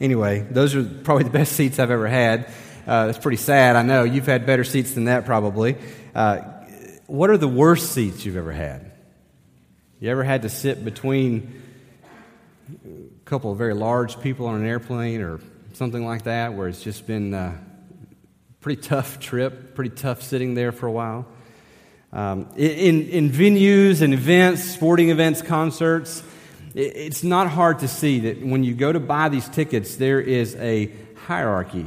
[0.00, 2.48] anyway, those are probably the best seats I've ever had.
[2.86, 4.04] Uh, pretty sad, I know.
[4.04, 5.76] You've had better seats than that, probably.
[6.14, 6.42] Uh,
[7.06, 8.92] what are the worst seats you've ever had?
[9.98, 11.62] You ever had to sit between
[12.84, 15.40] a couple of very large people on an airplane or
[15.72, 17.58] something like that, where it's just been a
[18.60, 21.26] pretty tough trip, pretty tough sitting there for a while?
[22.12, 26.22] Um, in, in venues and events, sporting events, concerts,
[26.74, 30.54] it's not hard to see that when you go to buy these tickets, there is
[30.56, 30.92] a
[31.26, 31.86] hierarchy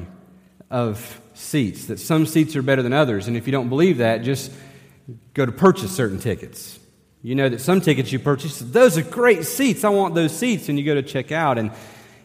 [0.71, 3.27] of seats, that some seats are better than others.
[3.27, 4.51] And if you don't believe that, just
[5.33, 6.79] go to purchase certain tickets.
[7.21, 9.83] You know that some tickets you purchase, those are great seats.
[9.83, 10.69] I want those seats.
[10.69, 11.71] And you go to check out, and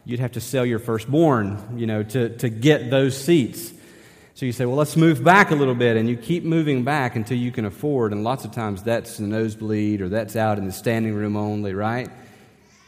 [0.04, 3.72] you'd have to sell your firstborn, you know, to, to get those seats.
[4.34, 7.16] So you say, well, let's move back a little bit, and you keep moving back
[7.16, 8.12] until you can afford.
[8.12, 11.74] And lots of times that's the nosebleed or that's out in the standing room only,
[11.74, 12.08] right?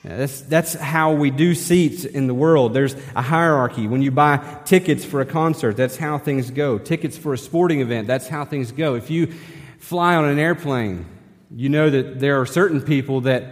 [0.05, 2.75] That's, that's how we do seats in the world.
[2.75, 3.87] There's a hierarchy.
[3.87, 6.79] When you buy tickets for a concert, that's how things go.
[6.79, 8.97] Tickets for a sporting event, that's how things go.
[8.97, 9.33] If you
[9.79, 11.07] fly on an airplane,
[11.55, 13.45] you know that there are certain people that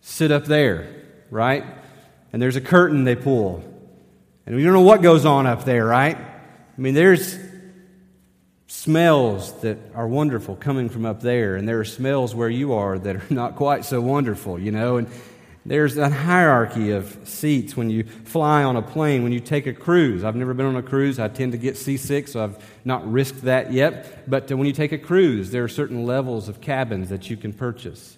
[0.00, 1.64] sit up there, right?
[2.32, 3.62] And there's a curtain they pull.
[4.46, 6.16] And we don't know what goes on up there, right?
[6.78, 7.36] I mean, there's
[8.68, 12.96] smells that are wonderful coming from up there, and there are smells where you are
[13.00, 14.98] that are not quite so wonderful, you know.
[14.98, 15.08] And
[15.66, 19.72] there's a hierarchy of seats when you fly on a plane, when you take a
[19.72, 20.22] cruise.
[20.22, 21.18] I've never been on a cruise.
[21.18, 24.30] I tend to get seasick, so I've not risked that yet.
[24.30, 27.36] But uh, when you take a cruise, there are certain levels of cabins that you
[27.36, 28.16] can purchase.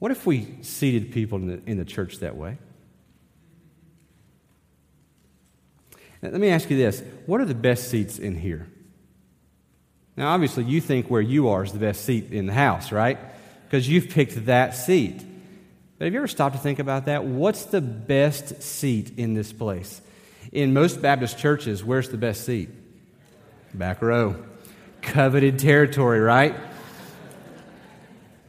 [0.00, 2.58] What if we seated people in the, in the church that way?
[6.22, 8.68] Now, let me ask you this what are the best seats in here?
[10.16, 13.18] Now, obviously, you think where you are is the best seat in the house, right?
[13.64, 15.24] Because you've picked that seat.
[15.98, 17.24] But have you ever stopped to think about that?
[17.24, 20.00] What's the best seat in this place?
[20.50, 22.68] In most Baptist churches, where's the best seat?
[23.74, 24.44] Back row.
[25.02, 26.54] Coveted territory, right?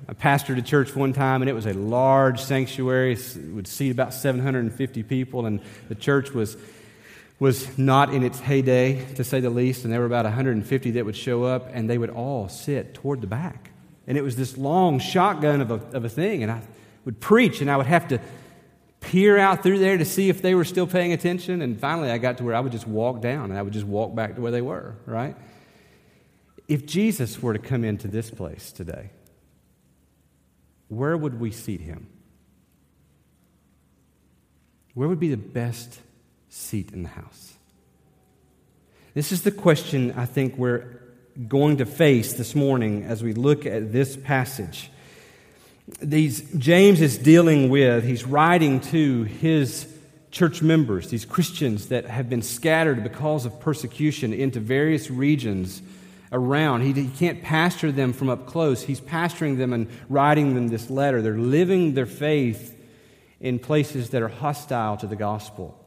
[0.07, 3.13] I pastored a church one time, and it was a large sanctuary.
[3.13, 6.57] It would seat about 750 people, and the church was
[7.39, 11.05] was not in its heyday, to say the least, and there were about 150 that
[11.05, 13.71] would show up, and they would all sit toward the back.
[14.07, 16.61] And it was this long shotgun of a, of a thing, and I
[17.05, 18.19] would preach, and I would have to
[18.99, 21.61] peer out through there to see if they were still paying attention.
[21.61, 23.85] And finally, I got to where I would just walk down, and I would just
[23.85, 25.37] walk back to where they were, right?
[26.67, 29.11] If Jesus were to come into this place today,
[30.89, 32.07] where would we seat him?
[34.93, 36.01] Where would be the best
[36.49, 37.53] seat in the house?
[39.13, 40.99] This is the question I think we're
[41.47, 44.91] going to face this morning as we look at this passage.
[45.99, 49.87] These James is dealing with, he's writing to his
[50.31, 55.81] church members, these Christians that have been scattered because of persecution into various regions
[56.31, 56.81] around.
[56.81, 58.83] He, he can't pastor them from up close.
[58.83, 61.21] He's pastoring them and writing them this letter.
[61.23, 62.75] They're living their faith
[63.39, 65.78] in places that are hostile to the gospel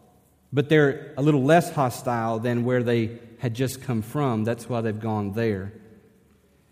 [0.53, 4.45] but they're a little less hostile than where they had just come from.
[4.45, 5.73] That's why they've gone there.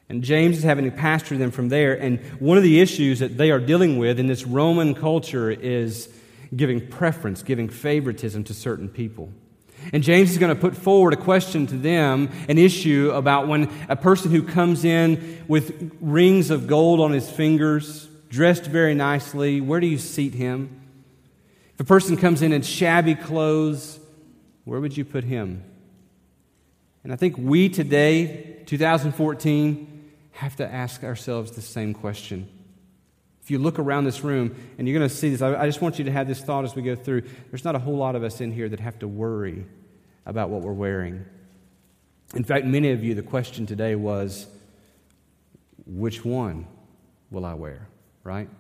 [0.09, 1.95] And James is having to pastor them from there.
[1.95, 6.09] And one of the issues that they are dealing with in this Roman culture is
[6.55, 9.33] giving preference, giving favoritism to certain people.
[9.93, 13.71] And James is going to put forward a question to them, an issue about when
[13.89, 19.61] a person who comes in with rings of gold on his fingers, dressed very nicely,
[19.61, 20.80] where do you seat him?
[21.81, 23.99] If a person comes in in shabby clothes,
[24.65, 25.65] where would you put him?
[27.03, 32.51] And I think we today, 2014, have to ask ourselves the same question.
[33.43, 35.99] If you look around this room, and you're going to see this, I, just want
[35.99, 37.23] you to have this thought as we go through.
[37.49, 39.65] There's not a whole lot of us in here that have to worry
[40.27, 41.25] about what we're wearing.
[42.35, 44.47] In fact, many of you, the question today was,
[45.87, 46.67] which one
[47.31, 47.89] will I wear?
[48.23, 48.51] Right?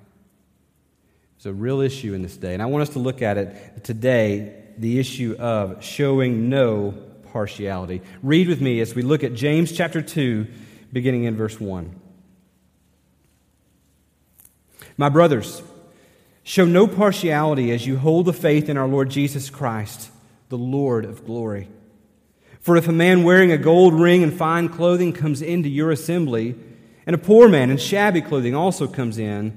[1.41, 2.53] It's a real issue in this day.
[2.53, 6.93] And I want us to look at it today the issue of showing no
[7.33, 8.03] partiality.
[8.23, 10.47] Read with me as we look at James chapter 2,
[10.93, 11.99] beginning in verse 1.
[14.99, 15.63] My brothers,
[16.43, 20.11] show no partiality as you hold the faith in our Lord Jesus Christ,
[20.51, 21.71] the Lord of glory.
[22.61, 26.55] For if a man wearing a gold ring and fine clothing comes into your assembly,
[27.07, 29.57] and a poor man in shabby clothing also comes in,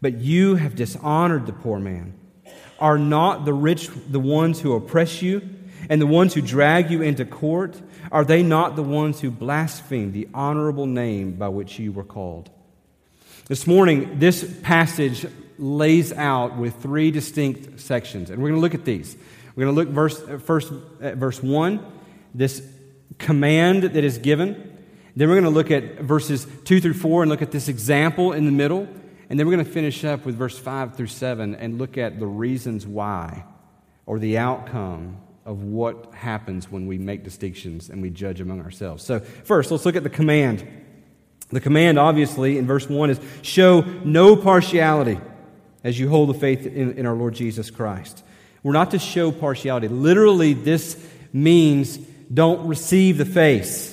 [0.00, 2.14] But you have dishonored the poor man.
[2.78, 5.48] Are not the rich the ones who oppress you
[5.88, 7.80] and the ones who drag you into court?
[8.10, 12.50] Are they not the ones who blaspheme the honorable name by which you were called?
[13.48, 15.26] This morning, this passage
[15.58, 19.16] lays out with three distinct sections, and we're going to look at these.
[19.54, 21.84] We're going to look verse, first at verse 1,
[22.34, 22.62] this
[23.18, 24.78] command that is given.
[25.16, 28.32] Then we're going to look at verses 2 through 4 and look at this example
[28.32, 28.88] in the middle.
[29.30, 32.18] And then we're going to finish up with verse 5 through 7 and look at
[32.18, 33.44] the reasons why
[34.04, 39.04] or the outcome of what happens when we make distinctions and we judge among ourselves.
[39.04, 40.68] So, first, let's look at the command.
[41.50, 45.20] The command, obviously, in verse 1 is show no partiality
[45.84, 48.24] as you hold the faith in, in our Lord Jesus Christ.
[48.64, 49.88] We're not to show partiality.
[49.88, 50.96] Literally, this
[51.32, 51.96] means
[52.32, 53.89] don't receive the face.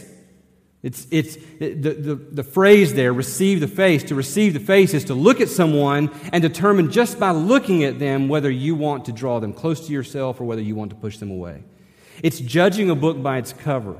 [0.83, 4.03] It's, it's the, the, the phrase there, receive the face.
[4.05, 7.99] To receive the face is to look at someone and determine just by looking at
[7.99, 10.95] them whether you want to draw them close to yourself or whether you want to
[10.95, 11.63] push them away.
[12.21, 13.97] It's judging a book by its cover.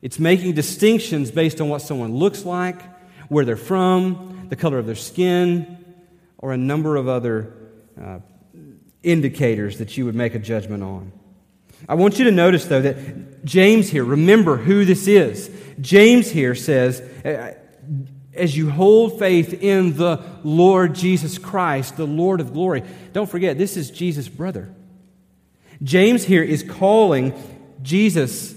[0.00, 2.82] It's making distinctions based on what someone looks like,
[3.28, 5.94] where they're from, the color of their skin,
[6.38, 7.54] or a number of other
[8.00, 8.18] uh,
[9.02, 11.12] indicators that you would make a judgment on.
[11.88, 12.96] I want you to notice, though, that
[13.44, 15.50] James here, remember who this is.
[15.80, 17.00] James here says,
[18.34, 23.58] as you hold faith in the Lord Jesus Christ, the Lord of glory, don't forget,
[23.58, 24.74] this is Jesus' brother.
[25.82, 27.34] James here is calling
[27.82, 28.54] Jesus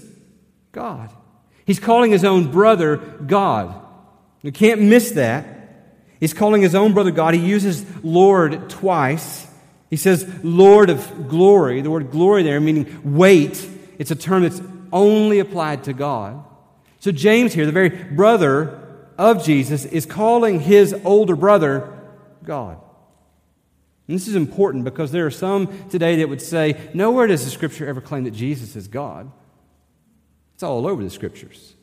[0.72, 1.10] God.
[1.64, 3.74] He's calling his own brother God.
[4.42, 5.46] You can't miss that.
[6.20, 7.34] He's calling his own brother God.
[7.34, 9.46] He uses Lord twice.
[9.90, 11.80] He says, Lord of glory.
[11.80, 13.68] The word glory there meaning weight.
[13.98, 14.60] It's a term that's
[14.92, 16.44] only applied to God.
[17.00, 18.82] So, James here, the very brother
[19.18, 21.92] of Jesus, is calling his older brother
[22.44, 22.78] God.
[24.08, 27.50] And this is important because there are some today that would say, nowhere does the
[27.50, 29.30] scripture ever claim that Jesus is God.
[30.54, 31.74] It's all over the scriptures.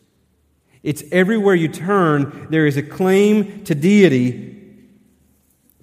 [0.81, 4.61] It's everywhere you turn, there is a claim to deity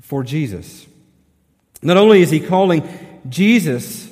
[0.01, 0.87] for Jesus.
[1.83, 2.89] Not only is he calling
[3.29, 4.11] Jesus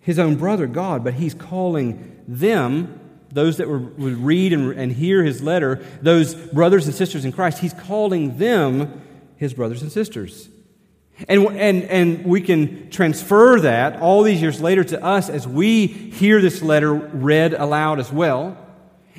[0.00, 3.00] his own brother God, but he's calling them,
[3.30, 7.32] those that were, would read and, and hear his letter, those brothers and sisters in
[7.32, 9.02] Christ, he's calling them
[9.36, 10.48] his brothers and sisters.
[11.28, 15.86] And, and, and we can transfer that all these years later to us as we
[15.86, 18.56] hear this letter read aloud as well.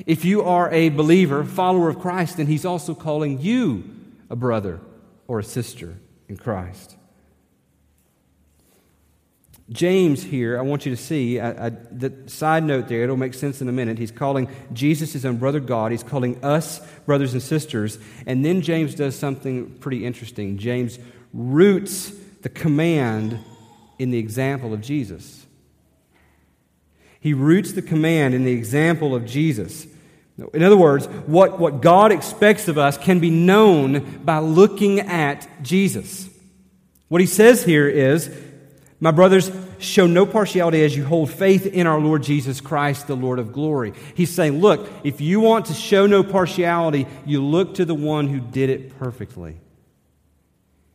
[0.06, 3.84] If you are a believer, follower of Christ, then he's also calling you
[4.28, 4.80] a brother
[5.28, 5.96] or a sister
[6.28, 6.96] in Christ.
[9.70, 13.32] James here, I want you to see I, I, the side note there, it'll make
[13.32, 13.98] sense in a minute.
[13.98, 15.90] He's calling Jesus his own brother God.
[15.90, 17.98] He's calling us brothers and sisters.
[18.26, 20.58] And then James does something pretty interesting.
[20.58, 20.98] James
[21.32, 23.38] roots the command
[23.98, 25.46] in the example of Jesus.
[27.20, 29.86] He roots the command in the example of Jesus.
[30.52, 35.48] In other words, what, what God expects of us can be known by looking at
[35.62, 36.28] Jesus.
[37.08, 38.28] What he says here is
[39.04, 43.14] my brothers, show no partiality as you hold faith in our Lord Jesus Christ, the
[43.14, 43.92] Lord of glory.
[44.14, 48.28] He's saying, look, if you want to show no partiality, you look to the one
[48.28, 49.58] who did it perfectly.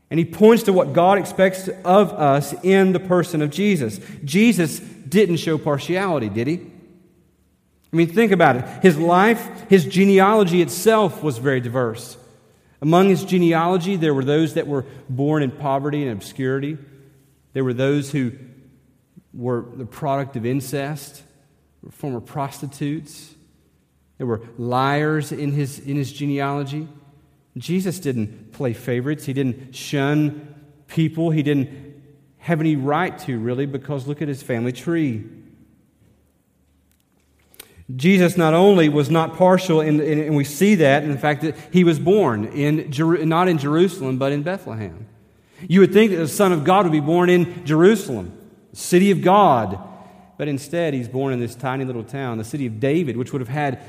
[0.09, 3.99] And he points to what God expects of us in the person of Jesus.
[4.25, 6.55] Jesus didn't show partiality, did he?
[7.93, 8.65] I mean, think about it.
[8.81, 12.17] His life, his genealogy itself was very diverse.
[12.81, 16.79] Among his genealogy, there were those that were born in poverty and obscurity.
[17.59, 18.31] There were those who
[19.33, 21.23] were the product of incest,
[21.91, 23.35] former prostitutes.
[24.17, 26.87] There were liars in his, in his genealogy.
[27.57, 29.25] Jesus didn't play favorites.
[29.25, 30.55] He didn't shun
[30.87, 31.31] people.
[31.31, 32.01] He didn't
[32.37, 35.25] have any right to, really, because look at his family tree.
[37.93, 41.41] Jesus not only was not partial, in, in, and we see that in the fact
[41.41, 42.89] that he was born in,
[43.27, 45.07] not in Jerusalem, but in Bethlehem.
[45.67, 48.37] You would think that the Son of God would be born in Jerusalem,
[48.71, 49.79] the city of God.
[50.37, 53.41] But instead, he's born in this tiny little town, the city of David, which would
[53.41, 53.81] have had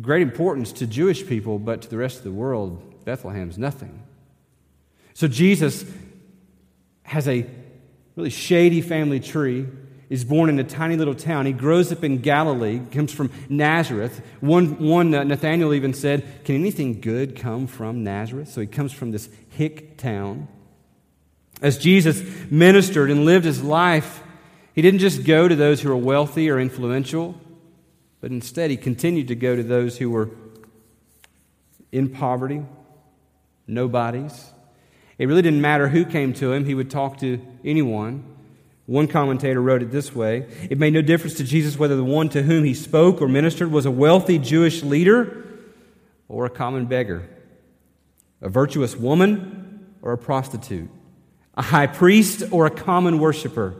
[0.00, 4.02] great importance to Jewish people, but to the rest of the world, Bethlehem's nothing.
[5.14, 5.84] So Jesus
[7.02, 7.46] has a
[8.16, 9.66] really shady family tree,
[10.08, 11.46] is born in a tiny little town.
[11.46, 14.22] He grows up in Galilee, comes from Nazareth.
[14.40, 18.48] One, one uh, Nathaniel even said, Can anything good come from Nazareth?
[18.48, 20.48] So he comes from this hick town.
[21.60, 24.22] As Jesus ministered and lived his life,
[24.74, 27.34] he didn't just go to those who were wealthy or influential,
[28.20, 30.30] but instead he continued to go to those who were
[31.90, 32.62] in poverty,
[33.66, 34.52] nobodies.
[35.18, 38.24] It really didn't matter who came to him, he would talk to anyone.
[38.86, 42.28] One commentator wrote it this way It made no difference to Jesus whether the one
[42.30, 45.44] to whom he spoke or ministered was a wealthy Jewish leader
[46.28, 47.28] or a common beggar,
[48.40, 50.88] a virtuous woman or a prostitute
[51.58, 53.74] a high priest or a common worshiper,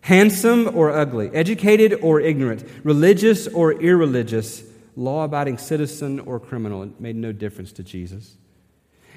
[0.00, 4.64] handsome or ugly, educated or ignorant, religious or irreligious,
[4.96, 6.82] law abiding citizen or criminal.
[6.82, 8.36] It made no difference to Jesus.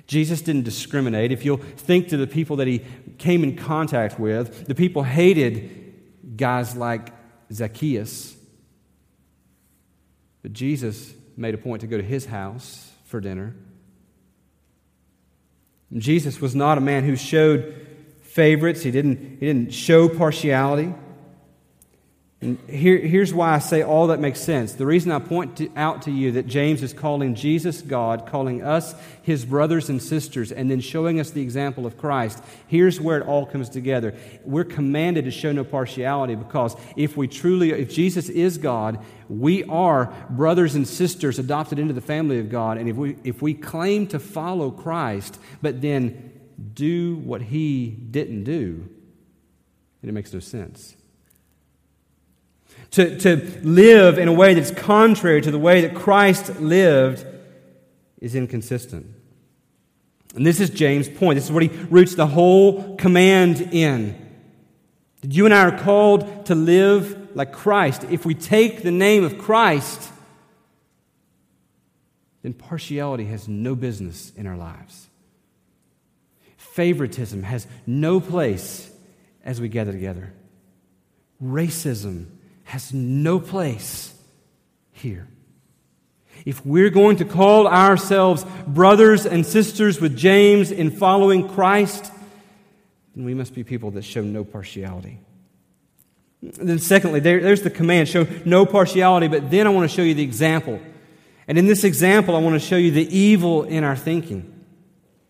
[0.05, 1.31] Jesus didn't discriminate.
[1.31, 2.85] If you'll think to the people that he
[3.17, 7.11] came in contact with, the people hated guys like
[7.51, 8.35] Zacchaeus.
[10.43, 13.55] But Jesus made a point to go to his house for dinner.
[15.95, 17.86] Jesus was not a man who showed
[18.37, 18.83] favorites.
[18.83, 20.93] He didn't, he didn't show partiality.
[22.39, 24.73] And here, here's why I say all that makes sense.
[24.73, 28.61] The reason I point to, out to you that James is calling Jesus God, calling
[28.61, 33.17] us his brothers and sisters, and then showing us the example of Christ, here's where
[33.17, 34.13] it all comes together.
[34.45, 39.63] We're commanded to show no partiality because if we truly, if Jesus is God, we
[39.63, 42.77] are brothers and sisters adopted into the family of God.
[42.77, 46.36] And if we, if we claim to follow Christ, but then
[46.73, 48.89] do what he didn't do,
[50.01, 50.95] and it makes no sense.
[52.91, 57.25] To, to live in a way that's contrary to the way that Christ lived
[58.21, 59.07] is inconsistent.
[60.35, 61.35] And this is James' point.
[61.35, 64.15] This is what he roots the whole command in.
[65.21, 68.05] That you and I are called to live like Christ.
[68.09, 70.11] If we take the name of Christ,
[72.43, 75.06] then partiality has no business in our lives.
[76.77, 78.87] Favoritism has no place
[79.43, 80.31] as we gather together.
[81.43, 82.27] Racism
[82.65, 84.13] has no place
[84.91, 85.27] here.
[86.45, 92.11] If we're going to call ourselves brothers and sisters with James in following Christ,
[93.15, 95.19] then we must be people that show no partiality.
[96.43, 100.03] Then, secondly, there, there's the command show no partiality, but then I want to show
[100.03, 100.79] you the example.
[101.47, 104.53] And in this example, I want to show you the evil in our thinking.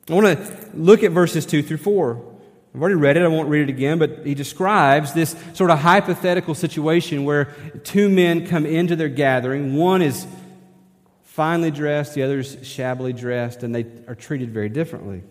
[0.10, 2.38] I want to look at verses 2 through 4.
[2.74, 5.80] I've already read it, I won't read it again, but he describes this sort of
[5.80, 7.46] hypothetical situation where
[7.84, 9.76] two men come into their gathering.
[9.76, 10.26] One is
[11.24, 15.24] finely dressed, the other is shabbily dressed, and they are treated very differently.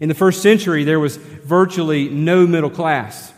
[0.00, 3.32] In the first century, there was virtually no middle class.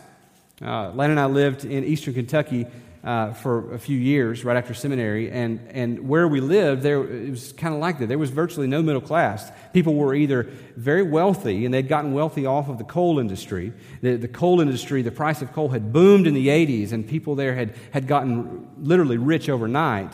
[0.61, 2.65] Uh, and I lived in eastern Kentucky
[3.03, 7.29] uh, for a few years right after seminary, and, and where we lived, there it
[7.29, 8.07] was kind of like that.
[8.07, 9.51] There was virtually no middle class.
[9.73, 10.43] People were either
[10.77, 13.73] very wealthy, and they'd gotten wealthy off of the coal industry.
[14.01, 17.35] The, the coal industry, the price of coal had boomed in the 80s, and people
[17.35, 20.13] there had, had gotten literally rich overnight.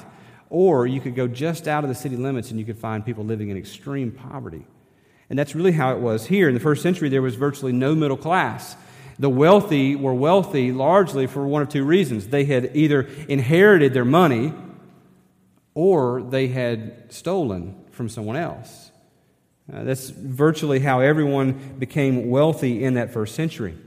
[0.50, 3.24] Or you could go just out of the city limits and you could find people
[3.24, 4.65] living in extreme poverty.
[5.29, 6.48] And that's really how it was here.
[6.48, 8.75] In the first century, there was virtually no middle class.
[9.20, 12.28] The wealthy were wealthy largely for one of two reasons.
[12.28, 14.54] They had either inherited their money
[15.74, 18.92] or they had stolen from someone else.
[19.72, 23.78] Uh, that's virtually how everyone became wealthy in that first century.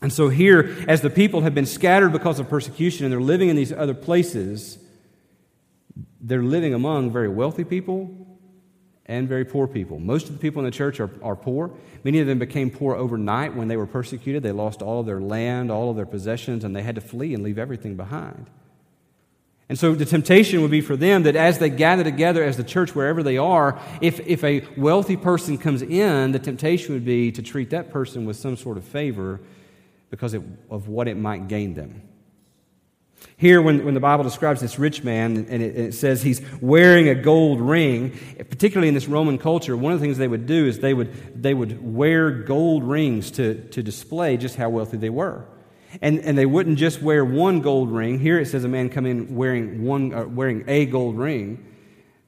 [0.00, 3.48] And so, here, as the people have been scattered because of persecution and they're living
[3.48, 4.78] in these other places,
[6.20, 8.21] they're living among very wealthy people
[9.12, 9.98] and very poor people.
[9.98, 11.70] Most of the people in the church are, are poor.
[12.02, 14.42] Many of them became poor overnight when they were persecuted.
[14.42, 17.34] They lost all of their land, all of their possessions, and they had to flee
[17.34, 18.48] and leave everything behind.
[19.68, 22.64] And so the temptation would be for them that as they gather together as the
[22.64, 27.30] church, wherever they are, if, if a wealthy person comes in, the temptation would be
[27.32, 29.40] to treat that person with some sort of favor
[30.08, 32.02] because of what it might gain them.
[33.36, 36.40] Here, when, when the Bible describes this rich man and it, and it, says he's
[36.60, 40.46] wearing a gold ring, particularly in this Roman culture, one of the things they would
[40.46, 44.96] do is they would, they would wear gold rings to, to display just how wealthy
[44.96, 45.44] they were.
[46.00, 48.18] And, and they wouldn't just wear one gold ring.
[48.18, 51.71] Here it says a man come in wearing, one, uh, wearing a gold ring.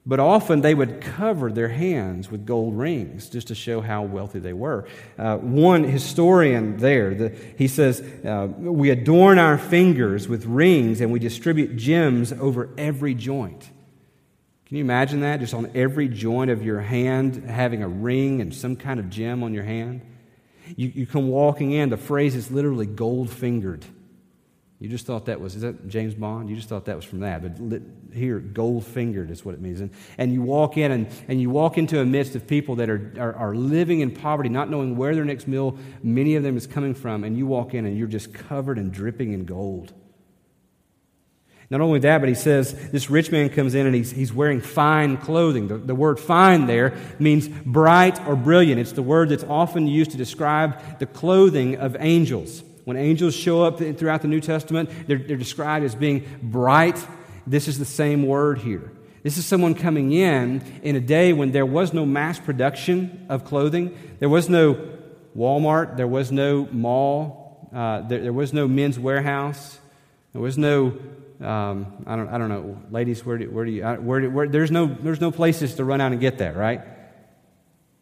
[0.06, 4.38] But often they would cover their hands with gold rings just to show how wealthy
[4.38, 4.86] they were.
[5.18, 11.10] Uh, one historian there, the, he says, uh, We adorn our fingers with rings and
[11.10, 13.70] we distribute gems over every joint.
[14.66, 15.40] Can you imagine that?
[15.40, 19.42] Just on every joint of your hand, having a ring and some kind of gem
[19.42, 20.02] on your hand?
[20.76, 23.84] You, you come walking in, the phrase is literally gold fingered.
[24.84, 26.50] You just thought that was, is that James Bond?
[26.50, 27.40] You just thought that was from that.
[27.70, 27.80] But
[28.12, 29.80] here, gold fingered is what it means.
[29.80, 32.90] And, and you walk in and, and you walk into a midst of people that
[32.90, 36.58] are, are, are living in poverty, not knowing where their next meal, many of them,
[36.58, 37.24] is coming from.
[37.24, 39.94] And you walk in and you're just covered and dripping in gold.
[41.70, 44.60] Not only that, but he says this rich man comes in and he's, he's wearing
[44.60, 45.68] fine clothing.
[45.68, 48.82] The, the word fine there means bright or brilliant.
[48.82, 52.62] It's the word that's often used to describe the clothing of angels.
[52.84, 57.04] When angels show up throughout the New Testament, they're, they're described as being bright.
[57.46, 58.92] This is the same word here.
[59.22, 63.44] This is someone coming in in a day when there was no mass production of
[63.44, 63.96] clothing.
[64.18, 64.74] There was no
[65.36, 65.96] Walmart.
[65.96, 67.70] There was no mall.
[67.74, 69.78] Uh, there, there was no Men's Wearhouse.
[70.32, 70.98] There was no
[71.40, 74.48] um, I, don't, I don't know, ladies, where do, where do you, where, do, where,
[74.48, 76.82] there's, no, there's no places to run out and get that, right?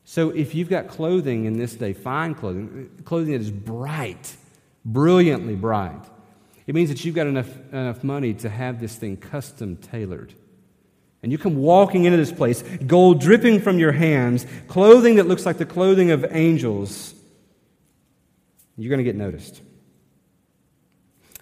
[0.04, 4.36] So if you've got clothing in this day, fine clothing, clothing that is bright,
[4.84, 6.04] brilliantly bright,
[6.66, 10.34] it means that you've got enough, enough money to have this thing custom tailored.
[11.22, 15.46] And you come walking into this place, gold dripping from your hands, clothing that looks
[15.46, 17.14] like the clothing of angels,
[18.76, 19.60] you're going to get noticed.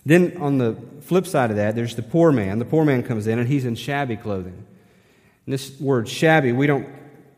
[0.05, 2.59] Then on the flip side of that, there's the poor man.
[2.59, 4.67] The poor man comes in and he's in shabby clothing.
[5.47, 6.89] And this word shabby, we don't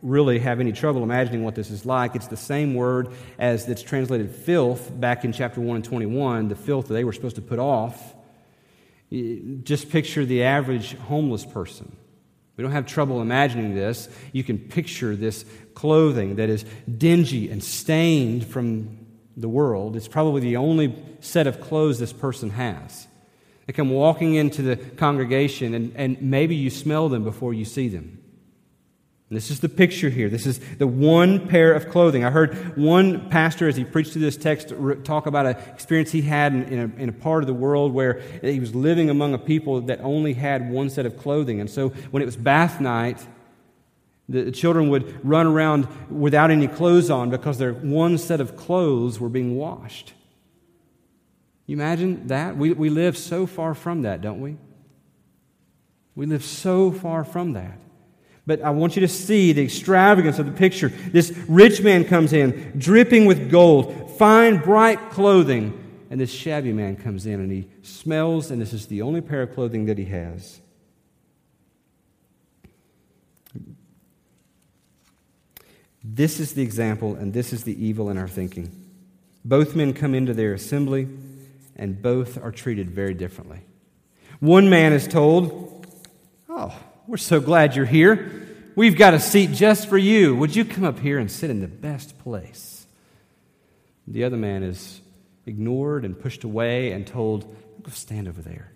[0.03, 2.17] really have any trouble imagining what this is like.
[2.17, 6.57] It's the same word as that's translated filth back in chapter 1 and 21, the
[6.57, 8.15] filth that they were supposed to put off.
[9.63, 11.97] Just picture the average homeless person.
[12.57, 14.09] We don't have trouble imagining this.
[14.33, 16.65] You can picture this clothing that is
[16.99, 18.99] dingy and stained from
[19.37, 19.97] the world.
[19.97, 23.07] It's probably the only set of clothes this person has.
[23.67, 27.89] They come walking into the congregation, and, and maybe you smell them before you see
[27.89, 28.22] them.
[29.33, 30.29] This is the picture here.
[30.29, 32.23] This is the one pair of clothing.
[32.23, 36.21] I heard one pastor, as he preached through this text, talk about an experience he
[36.21, 39.33] had in, in, a, in a part of the world where he was living among
[39.33, 41.61] a people that only had one set of clothing.
[41.61, 43.27] And so when it was bath night,
[44.29, 49.19] the children would run around without any clothes on because their one set of clothes
[49.19, 50.13] were being washed.
[51.67, 52.59] You imagine that?
[52.59, 54.59] We, we live so far from that, don't we?
[56.15, 57.79] We live so far from that.
[58.47, 60.89] But I want you to see the extravagance of the picture.
[60.89, 65.79] This rich man comes in, dripping with gold, fine, bright clothing,
[66.11, 69.43] and this shabby man comes in and he smells, and this is the only pair
[69.43, 70.61] of clothing that he has.
[76.05, 78.71] This is the example, and this is the evil in our thinking.
[79.45, 81.09] Both men come into their assembly,
[81.77, 83.61] and both are treated very differently.
[84.41, 85.87] One man is told,
[86.49, 88.47] Oh, we're so glad you're here.
[88.75, 90.35] We've got a seat just for you.
[90.37, 92.87] Would you come up here and sit in the best place?
[94.07, 95.01] The other man is
[95.47, 97.45] ignored and pushed away and told,
[97.83, 98.73] Go stand over there.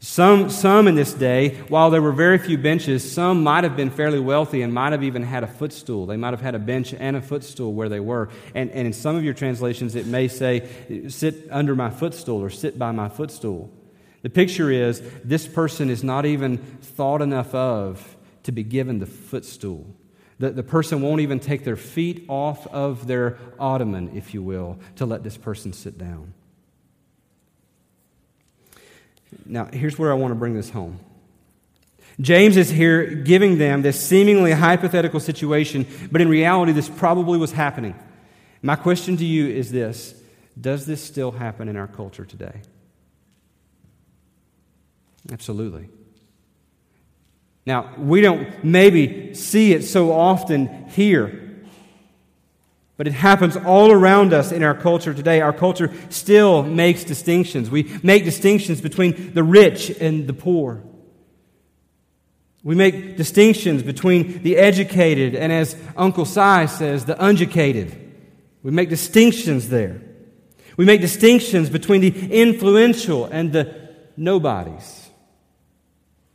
[0.00, 3.90] Some, some in this day, while there were very few benches, some might have been
[3.90, 6.06] fairly wealthy and might have even had a footstool.
[6.06, 8.28] They might have had a bench and a footstool where they were.
[8.52, 10.68] And, and in some of your translations, it may say,
[11.08, 13.70] sit under my footstool or sit by my footstool.
[14.22, 19.06] The picture is this person is not even thought enough of to be given the
[19.06, 19.86] footstool.
[20.38, 24.78] The, the person won't even take their feet off of their ottoman, if you will,
[24.96, 26.34] to let this person sit down.
[29.46, 31.00] Now, here's where I want to bring this home.
[32.20, 37.52] James is here giving them this seemingly hypothetical situation, but in reality, this probably was
[37.52, 37.94] happening.
[38.60, 40.14] My question to you is this
[40.60, 42.60] Does this still happen in our culture today?
[45.30, 45.88] Absolutely.
[47.64, 51.42] Now, we don't maybe see it so often here,
[53.02, 55.40] But it happens all around us in our culture today.
[55.40, 57.68] Our culture still makes distinctions.
[57.70, 60.84] We make distinctions between the rich and the poor.
[62.62, 67.98] We make distinctions between the educated and, as Uncle Si says, the uneducated.
[68.62, 70.00] We make distinctions there.
[70.76, 75.01] We make distinctions between the influential and the nobodies.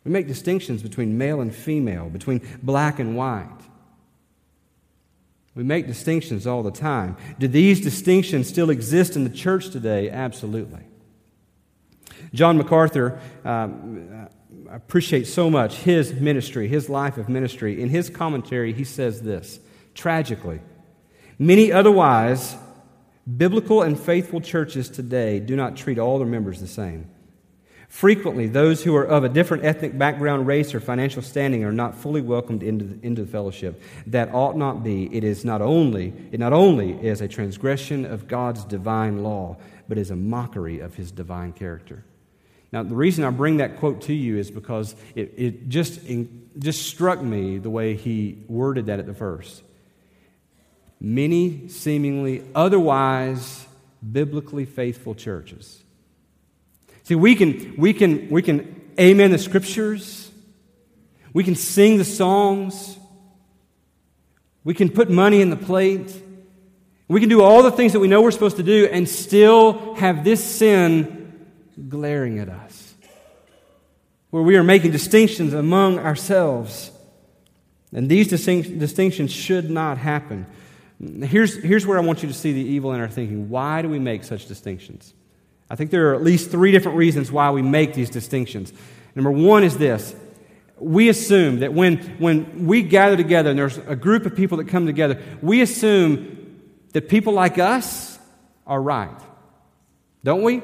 [0.07, 3.59] We make distinctions between male and female, between black and white.
[5.53, 7.17] We make distinctions all the time.
[7.39, 10.09] Do these distinctions still exist in the church today?
[10.09, 10.79] Absolutely.
[12.33, 14.29] John MacArthur, um,
[14.71, 17.81] I appreciate so much his ministry, his life of ministry.
[17.81, 19.59] In his commentary, he says this
[19.93, 20.61] tragically,
[21.37, 22.55] many otherwise
[23.35, 27.09] biblical and faithful churches today do not treat all their members the same.
[27.87, 31.95] Frequently, those who are of a different ethnic background, race, or financial standing are not
[31.95, 33.81] fully welcomed into the, into the fellowship.
[34.07, 35.05] That ought not be.
[35.15, 39.97] It is not only it not only is a transgression of God's divine law, but
[39.97, 42.03] is a mockery of His divine character.
[42.73, 46.01] Now, the reason I bring that quote to you is because it, it just,
[46.59, 49.63] just struck me the way he worded that at the first.
[50.99, 53.65] Many seemingly otherwise
[54.11, 55.81] biblically faithful churches
[57.07, 60.29] See, we can, we can, we can amen the scriptures,
[61.31, 62.99] we can sing the songs,
[64.65, 66.13] we can put money in the plate,
[67.07, 69.93] we can do all the things that we know we're supposed to do and still
[69.95, 71.47] have this sin
[71.87, 72.93] glaring at us,
[74.29, 76.91] where we are making distinctions among ourselves.
[77.93, 80.45] And these distinctions should not happen.
[81.21, 83.47] Here's, here's where I want you to see the evil in our thinking.
[83.47, 85.13] Why do we make such distinctions?
[85.69, 88.71] I think there are at least three different reasons why we make these distinctions.
[89.15, 90.15] Number one is this
[90.79, 94.67] we assume that when, when we gather together and there's a group of people that
[94.67, 96.61] come together, we assume
[96.93, 98.19] that people like us
[98.65, 99.19] are right.
[100.23, 100.61] Don't we?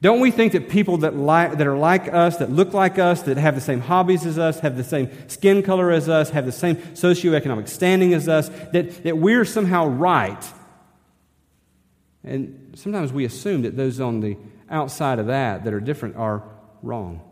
[0.00, 1.12] Don't we think that people that,
[1.58, 4.60] that are like us, that look like us, that have the same hobbies as us,
[4.60, 9.02] have the same skin color as us, have the same socioeconomic standing as us, that,
[9.02, 10.52] that we're somehow right
[12.24, 14.36] and sometimes we assume that those on the
[14.70, 16.42] outside of that that are different are
[16.82, 17.22] wrong.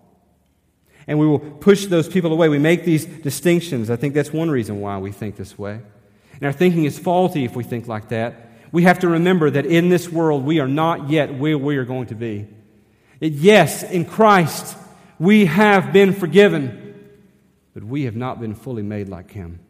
[1.06, 2.48] And we will push those people away.
[2.48, 3.90] We make these distinctions.
[3.90, 5.80] I think that's one reason why we think this way.
[6.34, 8.50] And our thinking is faulty if we think like that.
[8.72, 11.84] We have to remember that in this world, we are not yet where we are
[11.84, 12.48] going to be.
[13.20, 14.76] Yes, in Christ,
[15.18, 17.08] we have been forgiven,
[17.72, 19.60] but we have not been fully made like Him.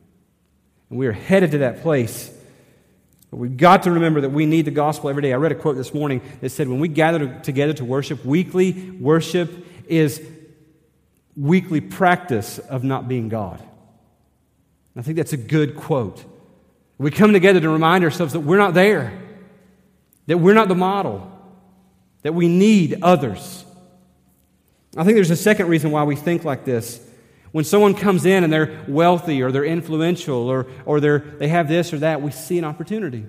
[0.91, 2.33] And we are headed to that place
[3.31, 5.33] but we've got to remember that we need the gospel every day.
[5.33, 8.91] I read a quote this morning that said, when we gather together to worship, weekly
[8.93, 10.25] worship is
[11.37, 13.63] weekly practice of not being God.
[14.97, 16.25] I think that's a good quote.
[16.99, 19.13] We come together to remind ourselves that we're not there,
[20.27, 21.31] that we're not the model,
[22.23, 23.65] that we need others.
[24.97, 27.06] I think there's a second reason why we think like this.
[27.57, 31.69] When someone comes in and they're wealthy or they're influential or, or they're, they have
[31.69, 33.25] this or that, we see an opportunity.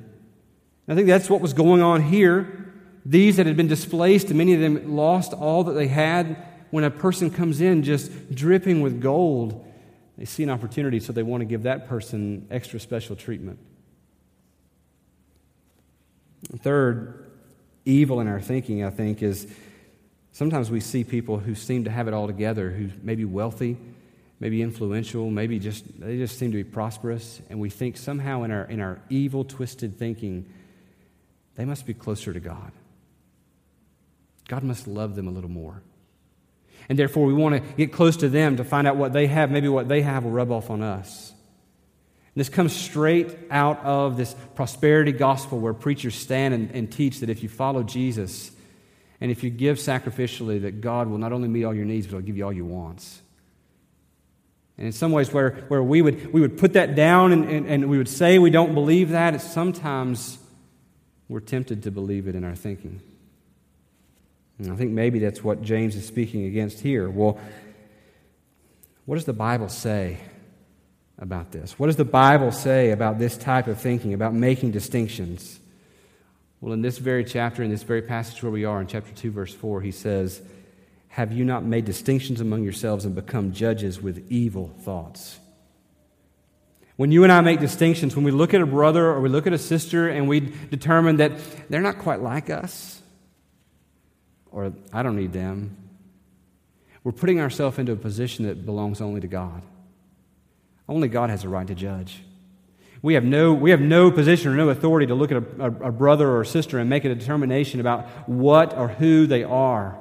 [0.86, 2.74] I think that's what was going on here.
[3.06, 6.46] These that had been displaced, many of them lost all that they had.
[6.72, 9.66] When a person comes in just dripping with gold,
[10.18, 13.60] they see an opportunity, so they want to give that person extra special treatment.
[16.58, 17.32] Third,
[17.86, 19.48] evil in our thinking, I think, is
[20.34, 23.78] sometimes we see people who seem to have it all together, who may be wealthy,
[24.40, 28.52] maybe influential, maybe just they just seem to be prosperous, and we think somehow in
[28.52, 30.46] our in our evil, twisted thinking,
[31.56, 32.72] they must be closer to God.
[34.48, 35.82] God must love them a little more.
[36.90, 39.52] And therefore, we want to get close to them to find out what they have.
[39.52, 41.34] Maybe what they have will rub off on us.
[42.34, 47.20] And this comes straight out of this prosperity gospel where preachers stand and, and teach
[47.20, 48.52] that if you follow Jesus
[49.20, 52.18] and if you give sacrificially, that God will not only meet all your needs, but
[52.18, 53.22] He'll give you all your wants.
[54.78, 57.66] And in some ways, where, where we, would, we would put that down and, and,
[57.66, 60.38] and we would say we don't believe that, it's sometimes
[61.28, 63.02] we're tempted to believe it in our thinking.
[64.60, 67.10] And I think maybe that's what James is speaking against here.
[67.10, 67.40] Well,
[69.06, 70.20] what does the Bible say
[71.20, 71.80] about this?
[71.80, 75.60] What does the Bible say about this type of thinking, about making distinctions?
[76.62, 79.32] Well, in this very chapter, in this very passage where we are, in chapter 2,
[79.32, 80.42] verse 4, he says,
[81.18, 85.40] have you not made distinctions among yourselves and become judges with evil thoughts?
[86.96, 89.48] When you and I make distinctions, when we look at a brother or we look
[89.48, 91.32] at a sister and we determine that
[91.72, 93.02] they're not quite like us,
[94.52, 95.76] or I don't need them,
[97.04, 99.64] we're putting ourselves into a position that belongs only to God.
[100.88, 102.22] Only God has a right to judge.
[103.02, 105.88] We have no, we have no position or no authority to look at a, a,
[105.88, 109.98] a brother or a sister and make a determination about what or who they are.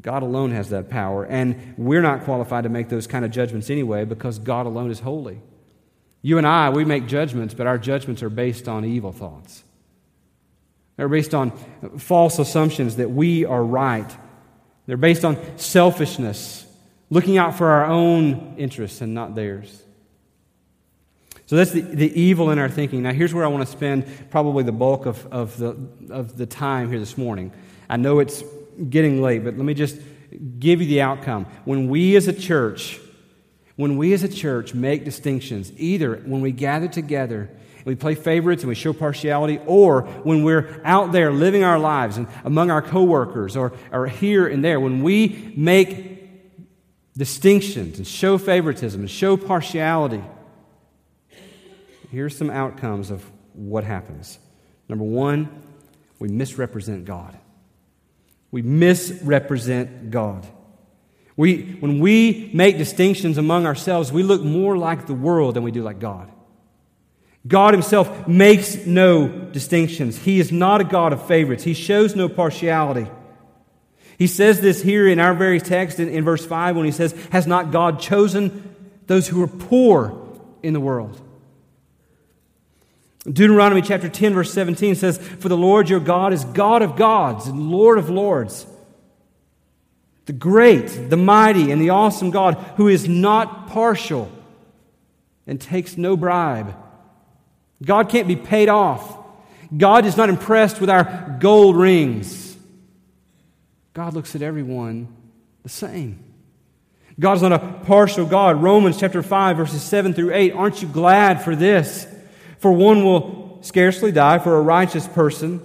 [0.00, 1.24] God alone has that power.
[1.24, 5.00] And we're not qualified to make those kind of judgments anyway because God alone is
[5.00, 5.40] holy.
[6.22, 9.64] You and I, we make judgments, but our judgments are based on evil thoughts.
[10.96, 11.52] They're based on
[11.98, 14.10] false assumptions that we are right.
[14.86, 16.66] They're based on selfishness,
[17.08, 19.84] looking out for our own interests and not theirs.
[21.46, 23.02] So that's the, the evil in our thinking.
[23.02, 25.78] Now, here's where I want to spend probably the bulk of, of, the,
[26.10, 27.52] of the time here this morning.
[27.88, 28.42] I know it's
[28.90, 29.98] getting late, but let me just
[30.58, 31.46] give you the outcome.
[31.64, 33.00] When we as a church,
[33.76, 38.14] when we as a church make distinctions, either when we gather together and we play
[38.14, 42.70] favorites and we show partiality, or when we're out there living our lives and among
[42.70, 46.18] our coworkers or, or here and there, when we make
[47.16, 50.22] distinctions and show favoritism and show partiality,
[52.10, 54.38] here's some outcomes of what happens.
[54.88, 55.62] Number one,
[56.18, 57.36] we misrepresent God.
[58.50, 60.46] We misrepresent God.
[61.36, 65.70] We, when we make distinctions among ourselves, we look more like the world than we
[65.70, 66.32] do like God.
[67.46, 70.18] God Himself makes no distinctions.
[70.18, 71.64] He is not a God of favorites.
[71.64, 73.08] He shows no partiality.
[74.18, 77.12] He says this here in our very text in, in verse 5 when He says,
[77.30, 78.74] Has not God chosen
[79.06, 80.28] those who are poor
[80.62, 81.20] in the world?
[83.32, 87.46] Deuteronomy chapter 10, verse 17 says, For the Lord your God is God of gods
[87.46, 88.66] and Lord of lords.
[90.26, 94.30] The great, the mighty, and the awesome God who is not partial
[95.46, 96.74] and takes no bribe.
[97.82, 99.16] God can't be paid off.
[99.76, 102.56] God is not impressed with our gold rings.
[103.92, 105.08] God looks at everyone
[105.62, 106.22] the same.
[107.20, 108.62] God is not a partial God.
[108.62, 110.52] Romans chapter 5, verses 7 through 8.
[110.52, 112.06] Aren't you glad for this?
[112.58, 115.62] For one will scarcely die for a righteous person,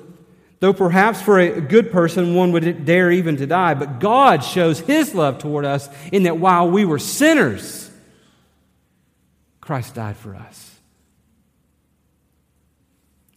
[0.59, 3.73] though perhaps for a good person one would dare even to die.
[3.73, 7.89] But God shows his love toward us in that while we were sinners,
[9.61, 10.75] Christ died for us.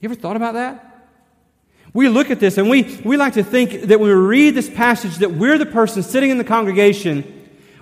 [0.00, 1.08] You ever thought about that?
[1.92, 4.68] We look at this and we, we like to think that when we read this
[4.68, 7.32] passage that we're the person sitting in the congregation.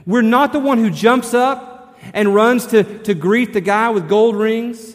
[0.07, 4.09] We're not the one who jumps up and runs to, to greet the guy with
[4.09, 4.95] gold rings.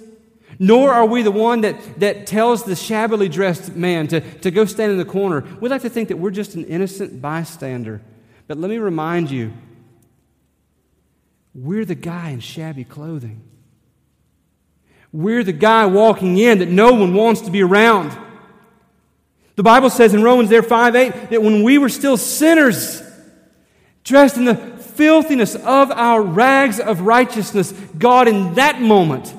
[0.62, 4.66] Nor are we the one that, that tells the shabbily dressed man to, to go
[4.66, 5.46] stand in the corner.
[5.62, 8.02] We like to think that we're just an innocent bystander.
[8.46, 9.54] But let me remind you
[11.56, 13.42] we're the guy in shabby clothing.
[15.14, 18.16] We're the guy walking in that no one wants to be around.
[19.56, 23.02] The Bible says in Romans there 5 8 that when we were still sinners,
[24.04, 29.34] dressed in the filthiness of our rags of righteousness, God in that moment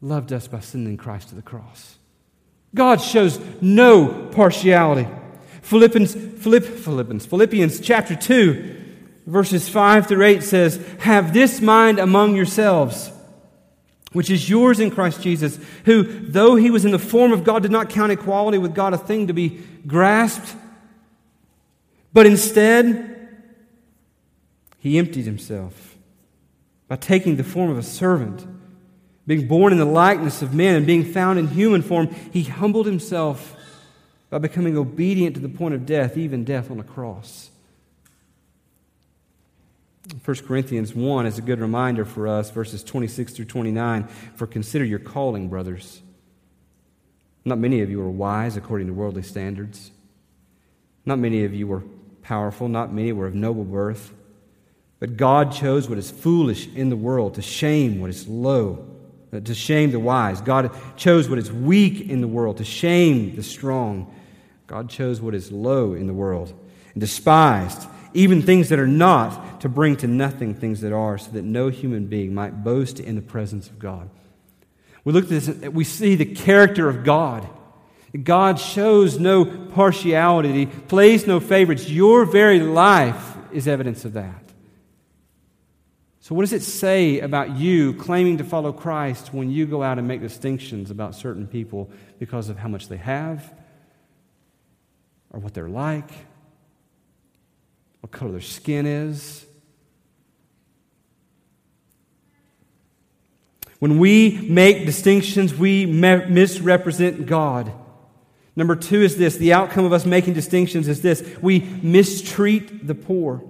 [0.00, 1.98] loved us by sending Christ to the cross.
[2.74, 5.08] God shows no partiality.
[5.62, 8.84] Philippians, Philipp, Philippians, Philippians chapter 2,
[9.26, 13.10] verses 5 through 8 says, Have this mind among yourselves,
[14.12, 17.62] which is yours in Christ Jesus, who, though he was in the form of God,
[17.62, 20.54] did not count equality with God a thing to be grasped,
[22.12, 23.28] but instead,
[24.78, 25.96] he emptied himself
[26.88, 28.46] by taking the form of a servant
[29.26, 32.86] being born in the likeness of men and being found in human form, he humbled
[32.86, 33.56] himself
[34.30, 37.50] by becoming obedient to the point of death, even death on a cross.
[40.24, 44.04] 1 Corinthians 1 is a good reminder for us, verses 26 through 29.
[44.36, 46.00] For consider your calling, brothers.
[47.44, 49.90] Not many of you are wise according to worldly standards.
[51.04, 51.82] Not many of you were
[52.22, 52.68] powerful.
[52.68, 54.12] Not many were of noble birth.
[55.00, 58.95] But God chose what is foolish in the world to shame what is low
[59.36, 60.40] Uh, to shame the wise.
[60.40, 64.14] God chose what is weak in the world to shame the strong.
[64.66, 66.52] God chose what is low in the world
[66.94, 71.30] and despised even things that are not to bring to nothing things that are, so
[71.32, 74.08] that no human being might boast in the presence of God.
[75.04, 77.46] We look at this, we see the character of God.
[78.22, 81.90] God shows no partiality, plays no favorites.
[81.90, 84.45] Your very life is evidence of that.
[86.26, 89.96] So, what does it say about you claiming to follow Christ when you go out
[89.96, 93.54] and make distinctions about certain people because of how much they have,
[95.30, 96.10] or what they're like,
[98.00, 99.46] what color their skin is?
[103.78, 107.72] When we make distinctions, we misrepresent God.
[108.56, 112.96] Number two is this the outcome of us making distinctions is this we mistreat the
[112.96, 113.44] poor.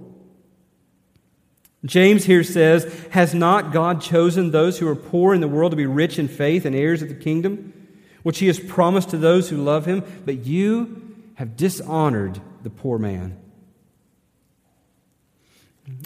[1.87, 5.77] James here says, Has not God chosen those who are poor in the world to
[5.77, 7.73] be rich in faith and heirs of the kingdom,
[8.23, 10.03] which he has promised to those who love him?
[10.25, 13.39] But you have dishonored the poor man.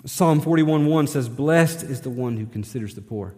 [0.06, 3.34] Psalm 41:1 says, Blessed is the one who considers the poor.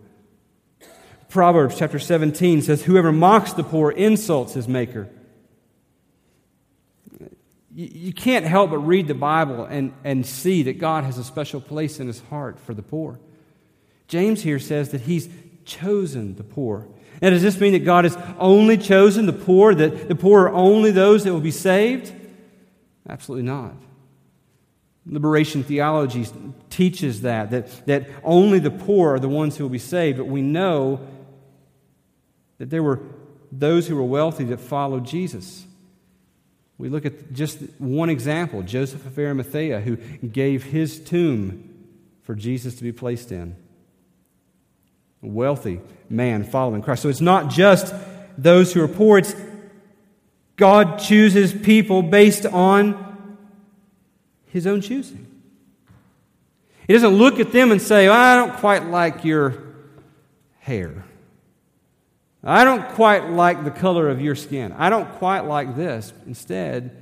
[1.29, 5.09] Proverbs chapter 17 says, Whoever mocks the poor insults his maker.
[7.75, 11.59] You can't help but read the Bible and, and see that God has a special
[11.59, 13.19] place in his heart for the poor.
[14.07, 15.27] James here says that he's
[15.65, 16.87] chosen the poor.
[17.19, 20.53] Now, does this mean that God has only chosen the poor, that the poor are
[20.53, 22.13] only those that will be saved?
[23.09, 23.75] Absolutely not.
[25.05, 26.27] Liberation theology
[26.69, 30.27] teaches that, that, that only the poor are the ones who will be saved, but
[30.27, 30.99] we know
[32.59, 33.01] that there were
[33.51, 35.65] those who were wealthy that followed Jesus.
[36.77, 41.69] We look at just one example Joseph of Arimathea, who gave his tomb
[42.23, 43.55] for Jesus to be placed in.
[45.21, 47.03] A wealthy man following Christ.
[47.03, 47.93] So it's not just
[48.37, 49.35] those who are poor, it's
[50.55, 53.37] God chooses people based on
[54.47, 55.27] his own choosing.
[56.87, 59.63] He doesn't look at them and say, I don't quite like your
[60.59, 61.05] hair.
[62.43, 64.73] I don't quite like the color of your skin.
[64.73, 66.11] I don't quite like this.
[66.27, 66.97] Instead,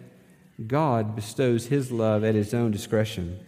[0.68, 3.40] God bestows His love at His own discretion.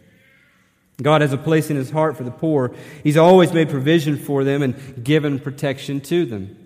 [1.02, 2.74] God has a place in His heart for the poor.
[3.04, 6.58] He's always made provision for them and given protection to them.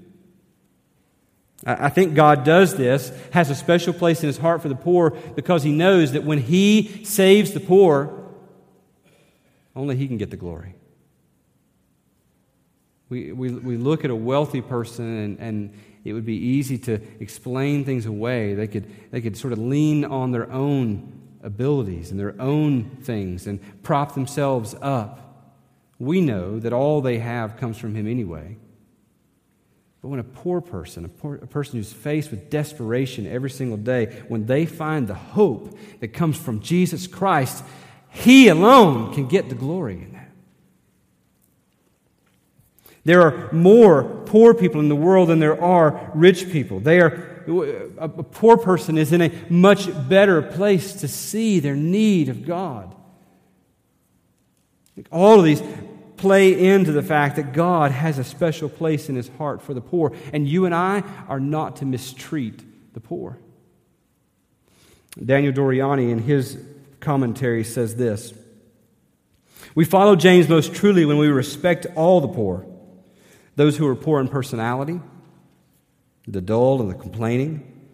[1.66, 5.12] I think God does this, has a special place in His heart for the poor
[5.36, 8.26] because He knows that when He saves the poor,
[9.76, 10.76] only He can get the glory.
[13.10, 17.00] We, we, we look at a wealthy person, and, and it would be easy to
[17.20, 18.54] explain things away.
[18.54, 23.48] They could, they could sort of lean on their own abilities and their own things
[23.48, 25.54] and prop themselves up.
[26.00, 28.58] We know that all they have comes from Him anyway.
[30.02, 33.78] But when a poor person, a, poor, a person who's faced with desperation every single
[33.78, 37.64] day, when they find the hope that comes from Jesus Christ,
[38.10, 40.08] He alone can get the glory.
[43.08, 46.82] There are more poor people in the world than there are rich people.
[46.82, 47.42] They are,
[47.98, 52.94] a poor person is in a much better place to see their need of God.
[55.10, 55.64] All of these
[56.18, 59.80] play into the fact that God has a special place in his heart for the
[59.80, 62.62] poor, and you and I are not to mistreat
[62.94, 63.38] the poor.
[65.24, 66.62] Daniel Doriani, in his
[67.00, 68.34] commentary, says this
[69.76, 72.66] We follow James most truly when we respect all the poor
[73.58, 75.02] those who are poor in personality,
[76.28, 77.90] the dull and the complaining,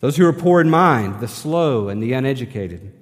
[0.00, 2.92] those who are poor in mind, the slow and the uneducated,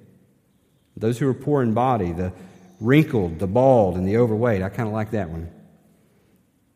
[0.95, 2.31] those who are poor in body, the
[2.79, 4.61] wrinkled, the bald, and the overweight.
[4.61, 5.51] I kind of like that one.